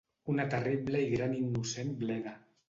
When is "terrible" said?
0.53-1.01